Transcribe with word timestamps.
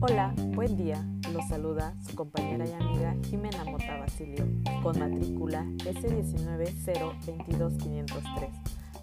Hola, 0.00 0.34
buen 0.54 0.76
día. 0.76 1.02
Los 1.32 1.48
saluda 1.48 1.94
su 2.06 2.14
compañera 2.14 2.68
y 2.68 2.72
amiga 2.72 3.16
Jimena 3.24 3.64
Mota 3.64 3.96
Basilio, 3.96 4.46
con 4.82 4.98
matrícula 4.98 5.64
S1902253. 5.78 8.50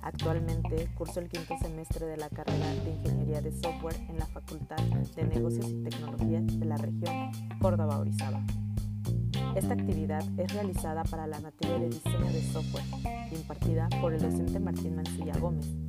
Actualmente 0.03 0.87
curso 0.96 1.19
el 1.19 1.29
quinto 1.29 1.58
semestre 1.58 2.06
de 2.06 2.17
la 2.17 2.29
carrera 2.29 2.76
de 2.85 2.92
Ingeniería 2.92 3.41
de 3.41 3.51
Software 3.53 3.96
en 4.07 4.19
la 4.19 4.28
Facultad 4.28 4.78
de 5.15 5.23
Negocios 5.23 5.67
y 5.67 5.81
Tecnologías 5.83 6.46
de 6.60 6.65
la 6.65 6.78
región 6.78 7.31
Córdoba-Orizaba. 7.60 8.46
Esta 9.55 9.73
actividad 9.73 10.23
es 10.37 10.53
realizada 10.53 11.03
para 11.05 11.25
la 11.25 11.39
materia 11.39 11.79
de 11.79 11.89
diseño 11.89 12.31
de 12.31 12.44
software, 12.51 12.85
impartida 13.31 13.89
por 13.99 14.13
el 14.13 14.21
docente 14.21 14.60
Martín 14.60 14.96
Mancilla 14.96 15.33
Gómez. 15.39 15.83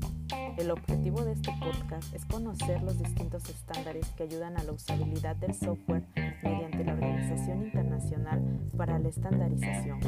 El 0.57 0.71
objetivo 0.71 1.25
de 1.25 1.33
este 1.33 1.51
podcast 1.61 2.15
es 2.15 2.25
conocer 2.27 2.81
los 2.83 2.97
distintos 2.97 3.49
estándares 3.49 4.09
que 4.11 4.23
ayudan 4.23 4.57
a 4.57 4.63
la 4.63 4.71
usabilidad 4.71 5.35
del 5.35 5.53
software 5.53 6.05
mediante 6.43 6.85
la 6.85 6.93
Organización 6.93 7.65
Internacional 7.65 8.41
para 8.77 9.01
la 9.01 9.09
Estandarización, 9.09 9.99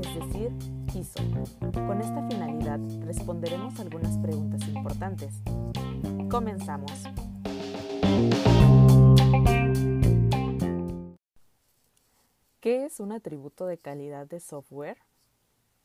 es 0.00 0.14
decir, 0.14 0.52
ISO. 0.94 1.22
Con 1.72 2.00
esta 2.00 2.28
finalidad 2.28 2.78
responderemos 3.04 3.80
algunas 3.80 4.16
preguntas 4.18 4.68
importantes. 4.68 5.42
Comenzamos. 6.30 6.92
¿Qué 12.60 12.84
es 12.84 13.00
un 13.00 13.10
atributo 13.10 13.66
de 13.66 13.78
calidad 13.78 14.28
de 14.28 14.38
software? 14.38 14.98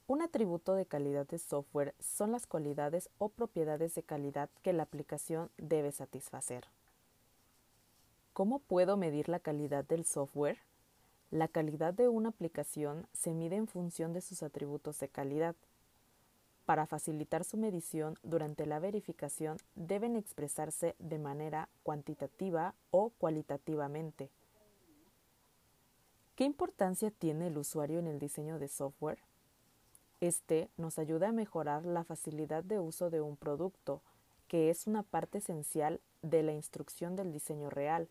Un 0.06 0.22
atributo 0.22 0.76
de 0.76 0.86
calidad 0.86 1.26
de 1.28 1.40
software 1.40 1.96
son 2.00 2.34
las 2.34 2.46
cualidades 2.46 3.10
o 3.20 3.30
propiedades 3.30 3.96
de 3.96 4.04
calidad 4.04 4.50
que 4.62 4.74
la 4.74 4.84
aplicación 4.84 5.50
debe 5.58 5.94
satisfacer. 5.94 6.66
¿Cómo 8.34 8.60
puedo 8.60 8.98
medir 8.98 9.30
la 9.30 9.40
calidad 9.40 9.86
del 9.86 10.04
software? 10.04 10.58
La 11.32 11.48
calidad 11.48 11.94
de 11.94 12.10
una 12.10 12.30
aplicación 12.30 13.08
se 13.14 13.34
mide 13.34 13.56
en 13.56 13.68
función 13.68 14.12
de 14.12 14.20
sus 14.20 14.44
atributos 14.44 15.00
de 15.00 15.08
calidad. 15.08 15.56
Para 16.66 16.86
facilitar 16.86 17.46
su 17.46 17.56
medición 17.56 18.16
durante 18.24 18.66
la 18.66 18.80
verificación 18.80 19.58
deben 19.76 20.18
expresarse 20.18 20.96
de 21.00 21.18
manera 21.18 21.70
cuantitativa 21.82 22.76
o 22.92 23.12
cualitativamente. 23.12 24.30
¿Qué 26.36 26.44
importancia 26.44 27.10
tiene 27.10 27.48
el 27.48 27.58
usuario 27.58 28.00
en 28.00 28.08
el 28.08 28.20
diseño 28.20 28.60
de 28.60 28.68
software? 28.68 29.20
Este 30.24 30.70
nos 30.78 31.00
ayuda 31.00 31.28
a 31.28 31.32
mejorar 31.34 31.86
la 31.86 32.06
facilidad 32.06 32.64
de 32.64 32.80
uso 32.80 33.10
de 33.10 33.20
un 33.20 33.36
producto, 33.36 34.02
que 34.48 34.70
es 34.70 34.88
una 34.88 35.04
parte 35.04 35.40
esencial 35.40 36.00
de 36.22 36.44
la 36.44 36.54
instrucción 36.54 37.18
del 37.18 37.34
diseño 37.34 37.70
real. 37.70 38.08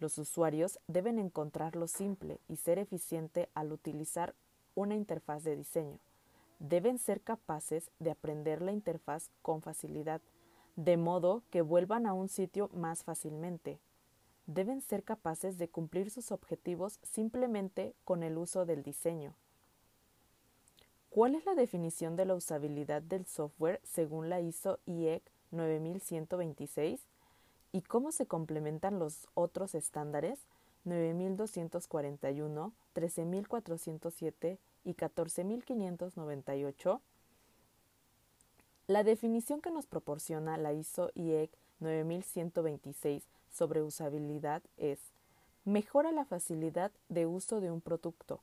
Los 0.00 0.18
usuarios 0.18 0.80
deben 0.88 1.20
encontrarlo 1.20 1.86
simple 1.86 2.40
y 2.48 2.56
ser 2.56 2.80
eficiente 2.80 3.48
al 3.54 3.70
utilizar 3.70 4.34
una 4.74 4.96
interfaz 4.96 5.44
de 5.44 5.54
diseño. 5.54 6.00
Deben 6.58 6.98
ser 6.98 7.20
capaces 7.20 7.92
de 8.00 8.10
aprender 8.10 8.60
la 8.60 8.72
interfaz 8.72 9.30
con 9.40 9.62
facilidad, 9.62 10.20
de 10.74 10.96
modo 10.96 11.44
que 11.52 11.62
vuelvan 11.62 12.06
a 12.08 12.12
un 12.12 12.28
sitio 12.28 12.70
más 12.74 13.04
fácilmente 13.04 13.78
deben 14.46 14.80
ser 14.80 15.04
capaces 15.04 15.56
de 15.56 15.68
cumplir 15.68 16.10
sus 16.10 16.32
objetivos 16.32 16.98
simplemente 17.04 17.94
con 18.04 18.24
el 18.24 18.36
uso 18.36 18.66
del 18.66 18.82
diseño. 18.82 19.36
¿Cuál 21.12 21.34
es 21.34 21.44
la 21.44 21.54
definición 21.54 22.16
de 22.16 22.24
la 22.24 22.34
usabilidad 22.34 23.02
del 23.02 23.26
software 23.26 23.82
según 23.84 24.30
la 24.30 24.40
ISO 24.40 24.78
IEC 24.86 25.22
9126? 25.50 27.02
¿Y 27.70 27.82
cómo 27.82 28.12
se 28.12 28.24
complementan 28.24 28.98
los 28.98 29.28
otros 29.34 29.74
estándares 29.74 30.38
9241, 30.84 32.72
13407 32.94 34.58
y 34.86 34.94
14598? 34.94 37.02
La 38.86 39.04
definición 39.04 39.60
que 39.60 39.70
nos 39.70 39.84
proporciona 39.84 40.56
la 40.56 40.72
ISO 40.72 41.10
IEC 41.14 41.50
9126 41.80 43.22
sobre 43.50 43.82
usabilidad 43.82 44.62
es 44.78 44.98
mejora 45.66 46.10
la 46.10 46.24
facilidad 46.24 46.90
de 47.10 47.26
uso 47.26 47.60
de 47.60 47.70
un 47.70 47.82
producto, 47.82 48.40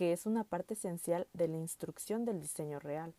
que 0.00 0.14
es 0.14 0.24
una 0.24 0.44
parte 0.44 0.72
esencial 0.72 1.28
de 1.34 1.46
la 1.46 1.58
instrucción 1.58 2.24
del 2.24 2.40
diseño 2.40 2.78
real. 2.78 3.12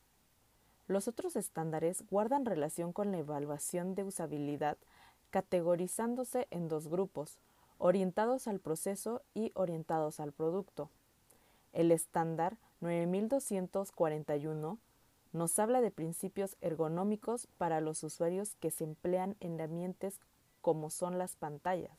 Los 0.88 1.08
otros 1.08 1.36
estándares 1.36 2.04
guardan 2.10 2.44
relación 2.44 2.92
con 2.92 3.12
la 3.12 3.20
evaluación 3.20 3.94
de 3.94 4.04
usabilidad, 4.04 4.80
categorizándose 5.30 6.48
en 6.50 6.70
dos 6.70 6.88
grupos, 6.88 7.38
orientados 7.78 8.48
al 8.48 8.60
proceso 8.60 9.22
y 9.36 9.52
orientados 9.54 10.20
al 10.20 10.32
producto. 10.32 10.90
El 11.72 11.92
estándar 11.92 12.58
9241 12.80 14.80
nos 15.34 15.60
habla 15.60 15.82
de 15.82 15.92
principios 15.92 16.58
ergonómicos 16.62 17.46
para 17.60 17.80
los 17.80 18.02
usuarios 18.02 18.56
que 18.56 18.72
se 18.72 18.86
emplean 18.86 19.36
en 19.40 19.62
ambientes 19.62 20.20
como 20.62 20.90
son 20.90 21.20
las 21.20 21.36
pantallas. 21.36 21.96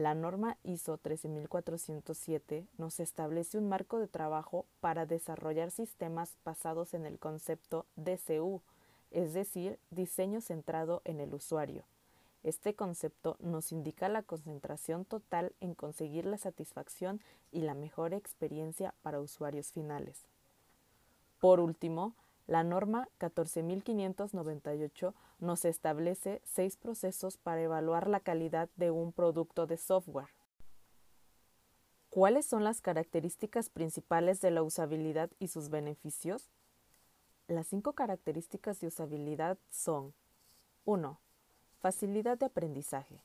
La 0.00 0.14
norma 0.14 0.56
ISO 0.62 0.96
13407 0.96 2.66
nos 2.78 3.00
establece 3.00 3.58
un 3.58 3.68
marco 3.68 3.98
de 3.98 4.08
trabajo 4.08 4.64
para 4.80 5.04
desarrollar 5.04 5.70
sistemas 5.70 6.38
basados 6.42 6.94
en 6.94 7.04
el 7.04 7.18
concepto 7.18 7.84
DCU, 7.96 8.62
es 9.10 9.34
decir, 9.34 9.78
diseño 9.90 10.40
centrado 10.40 11.02
en 11.04 11.20
el 11.20 11.34
usuario. 11.34 11.84
Este 12.44 12.72
concepto 12.72 13.36
nos 13.40 13.72
indica 13.72 14.08
la 14.08 14.22
concentración 14.22 15.04
total 15.04 15.52
en 15.60 15.74
conseguir 15.74 16.24
la 16.24 16.38
satisfacción 16.38 17.20
y 17.52 17.60
la 17.60 17.74
mejor 17.74 18.14
experiencia 18.14 18.94
para 19.02 19.20
usuarios 19.20 19.70
finales. 19.70 20.24
Por 21.40 21.60
último, 21.60 22.14
la 22.46 22.64
norma 22.64 23.06
14598 23.18 25.14
nos 25.40 25.64
establece 25.64 26.42
seis 26.44 26.76
procesos 26.76 27.36
para 27.36 27.62
evaluar 27.62 28.08
la 28.08 28.20
calidad 28.20 28.68
de 28.76 28.90
un 28.90 29.12
producto 29.12 29.66
de 29.66 29.76
software. 29.76 30.28
¿Cuáles 32.10 32.44
son 32.44 32.64
las 32.64 32.80
características 32.80 33.70
principales 33.70 34.40
de 34.40 34.50
la 34.50 34.62
usabilidad 34.62 35.30
y 35.38 35.48
sus 35.48 35.70
beneficios? 35.70 36.50
Las 37.46 37.68
cinco 37.68 37.92
características 37.92 38.80
de 38.80 38.88
usabilidad 38.88 39.58
son 39.70 40.14
1. 40.84 41.20
Facilidad 41.78 42.38
de 42.38 42.46
aprendizaje. 42.46 43.22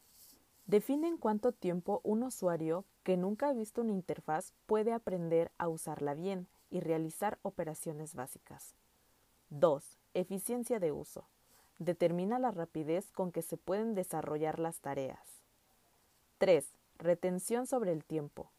Define 0.68 1.08
en 1.08 1.18
cuánto 1.18 1.52
tiempo 1.52 2.02
un 2.03 2.24
usuario 2.24 2.86
que 3.03 3.18
nunca 3.18 3.50
ha 3.50 3.53
visto 3.53 3.82
una 3.82 3.92
interfaz 3.92 4.53
puede 4.66 4.94
aprender 4.94 5.52
a 5.58 5.68
usarla 5.68 6.14
bien 6.14 6.47
y 6.70 6.80
realizar 6.80 7.38
operaciones 7.44 8.16
básicas. 8.16 8.76
2. 9.50 10.00
Eficiencia 10.14 10.80
de 10.80 10.92
uso. 10.92 11.28
Determina 11.80 12.40
la 12.40 12.52
rapidez 12.52 13.12
con 13.12 13.31
que 13.31 13.41
se 13.41 13.58
pueden 13.58 13.96
desarrollar 13.96 14.59
las 14.59 14.80
tareas. 14.80 15.19
3. 16.38 16.66
Retención 16.97 17.68
sobre 17.68 17.91
el 17.91 18.03
tiempo. 18.03 18.50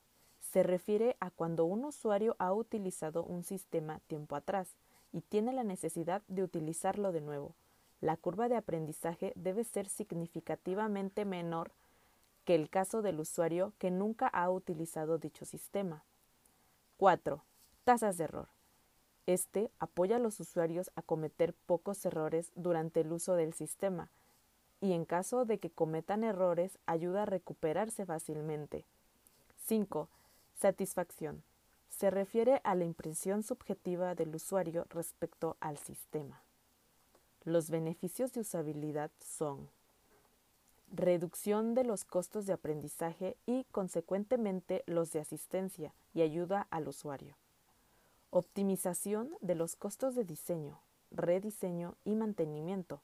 Se 0.40 0.62
refiere 0.62 1.16
a 1.20 1.30
cuando 1.30 1.64
un 1.64 1.84
usuario 1.84 2.36
ha 2.38 2.52
utilizado 2.52 3.24
un 3.24 3.42
sistema 3.42 4.00
tiempo 4.06 4.36
atrás 4.36 4.68
y 5.12 5.22
tiene 5.22 5.52
la 5.52 5.64
necesidad 5.64 6.22
de 6.28 6.42
utilizarlo 6.42 7.12
de 7.12 7.20
nuevo. 7.20 7.54
La 8.00 8.16
curva 8.16 8.48
de 8.48 8.56
aprendizaje 8.56 9.32
debe 9.34 9.64
ser 9.64 9.88
significativamente 9.88 11.24
menor 11.24 11.72
que 12.44 12.54
el 12.54 12.68
caso 12.68 13.02
del 13.02 13.20
usuario 13.20 13.72
que 13.78 13.90
nunca 13.90 14.28
ha 14.28 14.50
utilizado 14.50 15.18
dicho 15.18 15.44
sistema. 15.44 16.04
4. 16.98 17.42
Tasas 17.84 18.16
de 18.18 18.24
error. 18.24 18.48
Este 19.26 19.72
apoya 19.80 20.16
a 20.16 20.20
los 20.20 20.38
usuarios 20.38 20.92
a 20.94 21.02
cometer 21.02 21.52
pocos 21.52 22.06
errores 22.06 22.52
durante 22.54 23.00
el 23.00 23.12
uso 23.12 23.34
del 23.34 23.54
sistema 23.54 24.08
y 24.80 24.92
en 24.92 25.04
caso 25.04 25.44
de 25.44 25.58
que 25.58 25.70
cometan 25.70 26.22
errores 26.22 26.78
ayuda 26.86 27.22
a 27.22 27.26
recuperarse 27.26 28.06
fácilmente. 28.06 28.84
5. 29.64 30.08
Satisfacción. 30.54 31.42
Se 31.88 32.10
refiere 32.10 32.60
a 32.62 32.76
la 32.76 32.84
impresión 32.84 33.42
subjetiva 33.42 34.14
del 34.14 34.32
usuario 34.36 34.86
respecto 34.90 35.56
al 35.58 35.76
sistema. 35.78 36.40
Los 37.42 37.68
beneficios 37.68 38.32
de 38.32 38.40
usabilidad 38.40 39.10
son 39.18 39.68
reducción 40.92 41.74
de 41.74 41.82
los 41.82 42.04
costos 42.04 42.46
de 42.46 42.52
aprendizaje 42.52 43.36
y, 43.44 43.64
consecuentemente, 43.72 44.84
los 44.86 45.10
de 45.12 45.18
asistencia 45.18 45.94
y 46.14 46.22
ayuda 46.22 46.68
al 46.70 46.86
usuario 46.86 47.36
optimización 48.38 49.30
de 49.40 49.54
los 49.54 49.76
costos 49.76 50.14
de 50.14 50.22
diseño, 50.22 50.78
rediseño 51.10 51.96
y 52.04 52.16
mantenimiento, 52.16 53.00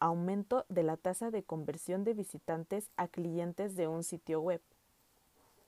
aumento 0.00 0.66
de 0.68 0.82
la 0.82 0.96
tasa 0.96 1.30
de 1.30 1.44
conversión 1.44 2.02
de 2.02 2.12
visitantes 2.12 2.90
a 2.96 3.06
clientes 3.06 3.76
de 3.76 3.86
un 3.86 4.02
sitio 4.02 4.40
web, 4.40 4.60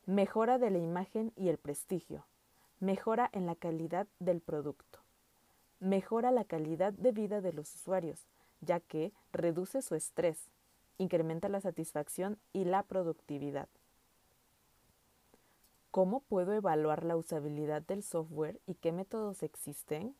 mejora 0.06 0.58
de 0.58 0.70
la 0.70 0.78
imagen 0.78 1.32
y 1.37 1.50
el 1.50 1.58
prestigio, 1.58 2.26
mejora 2.81 3.31
en 3.32 3.46
la 3.46 3.55
calidad 3.55 4.08
del 4.19 4.40
producto, 4.40 4.99
mejora 5.78 6.32
la 6.32 6.43
calidad 6.43 6.93
de 6.93 7.12
vida 7.12 7.40
de 7.40 7.52
los 7.52 7.72
usuarios, 7.76 8.26
ya 8.61 8.81
que 8.81 9.12
reduce 9.32 9.82
su 9.82 9.94
estrés, 9.94 10.50
incrementa 10.99 11.49
la 11.49 11.61
satisfacción 11.61 12.40
y 12.52 12.64
la 12.64 12.82
productividad. 12.82 13.69
¿Cómo 15.98 16.20
puedo 16.20 16.52
evaluar 16.52 17.02
la 17.02 17.16
usabilidad 17.16 17.82
del 17.82 18.04
software 18.04 18.60
y 18.68 18.74
qué 18.74 18.92
métodos 18.92 19.42
existen? 19.42 20.14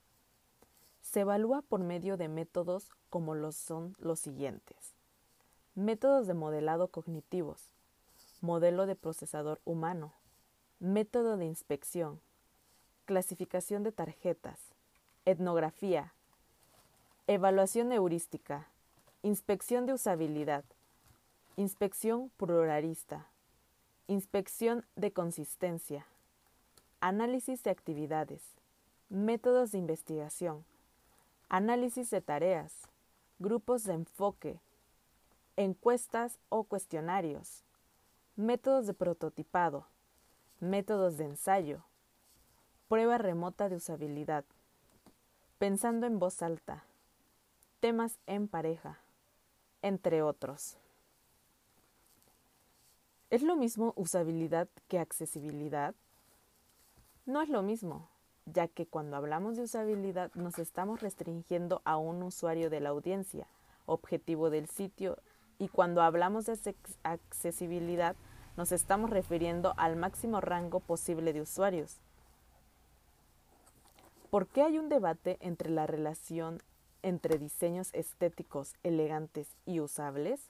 Se 1.03 1.21
evalúa 1.21 1.63
por 1.63 1.85
medio 1.85 2.17
de 2.17 2.27
métodos 2.27 2.91
como 3.11 3.37
los 3.37 3.55
son 3.55 3.95
los 4.01 4.19
siguientes. 4.19 4.97
Métodos 5.77 6.27
de 6.27 6.35
modelado 6.35 6.89
cognitivos, 6.89 7.71
modelo 8.41 8.87
de 8.87 8.97
procesador 8.97 9.61
humano, 9.65 10.15
método 10.81 11.37
de 11.37 11.47
inspección, 11.47 12.21
clasificación 13.05 13.85
de 13.85 13.93
tarjetas, 13.93 14.59
etnografía, 15.27 16.13
evaluación 17.29 17.93
heurística, 17.93 18.67
inspección 19.23 19.87
de 19.87 19.93
usabilidad, 19.93 20.65
inspección 21.55 22.33
pluralista, 22.37 23.29
inspección 24.09 24.87
de 24.97 25.13
consistencia, 25.13 26.07
análisis 27.01 27.63
de 27.63 27.71
actividades, 27.71 28.43
métodos 29.11 29.73
de 29.73 29.79
investigación, 29.79 30.65
análisis 31.51 32.09
de 32.09 32.23
tareas, 32.23 32.89
grupos 33.39 33.85
de 33.85 33.93
enfoque, 33.93 34.61
encuestas 35.59 36.39
o 36.49 36.65
cuestionarios, 36.65 37.65
métodos 38.35 38.87
de 38.87 38.95
prototipado, 38.95 39.85
métodos 40.59 41.19
de 41.19 41.27
ensayo, 41.27 41.85
prueba 42.89 43.19
remota 43.19 43.69
de 43.69 43.77
usabilidad, 43.77 44.47
pensando 45.59 46.07
en 46.07 46.19
voz 46.19 46.41
alta, 46.41 46.83
temas 47.81 48.19
en 48.27 48.49
pareja, 48.49 49.01
entre 49.83 50.23
otros. 50.23 50.79
¿Es 53.31 53.43
lo 53.43 53.57
mismo 53.57 53.93
usabilidad 53.95 54.69
que 54.89 54.99
accesibilidad? 54.99 55.95
No 57.27 57.43
es 57.43 57.51
lo 57.51 57.63
mismo, 57.63 58.09
ya 58.47 58.69
que 58.69 58.87
cuando 58.87 59.17
hablamos 59.17 59.59
de 59.59 59.65
usabilidad 59.65 60.31
nos 60.35 60.59
estamos 60.59 61.03
restringiendo 61.03 61.83
a 61.85 61.99
un 61.99 62.23
usuario 62.23 62.71
de 62.71 62.81
la 62.81 62.89
audiencia, 62.89 63.47
objetivo 63.85 64.49
del 64.49 64.67
sitio, 64.67 65.19
y 65.59 65.69
cuando 65.69 66.01
hablamos 66.01 66.47
de 66.47 66.75
accesibilidad 67.03 68.17
nos 68.57 68.73
estamos 68.73 69.11
refiriendo 69.11 69.75
al 69.77 69.97
máximo 69.97 70.41
rango 70.41 70.81
posible 70.81 71.35
de 71.35 71.43
usuarios. 71.43 71.99
¿Por 74.31 74.47
qué 74.47 74.63
hay 74.63 74.79
un 74.79 74.89
debate 74.89 75.37
entre 75.41 75.69
la 75.69 75.87
relación 75.87 76.63
entre 77.03 77.37
diseños 77.37 77.91
estéticos, 77.93 78.75
elegantes 78.83 79.49
y 79.67 79.81
usables? 79.81 80.49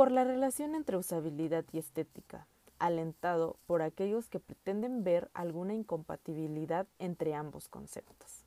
Por 0.00 0.12
la 0.12 0.24
relación 0.24 0.74
entre 0.74 0.96
usabilidad 0.96 1.66
y 1.72 1.78
estética, 1.78 2.46
alentado 2.78 3.58
por 3.66 3.82
aquellos 3.82 4.30
que 4.30 4.40
pretenden 4.40 5.04
ver 5.04 5.30
alguna 5.34 5.74
incompatibilidad 5.74 6.86
entre 6.98 7.34
ambos 7.34 7.68
conceptos. 7.68 8.46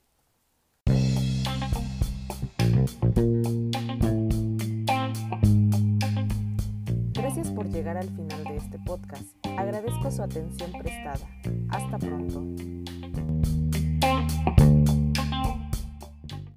Gracias 7.14 7.52
por 7.52 7.70
llegar 7.70 7.98
al 7.98 8.10
final 8.10 8.44
de 8.46 8.58
este 8.58 8.80
podcast. 8.80 9.28
Agradezco 9.56 10.10
su 10.10 10.24
atención 10.24 10.72
prestada. 10.72 11.30
Hasta 11.70 12.00
pronto. 12.00 12.53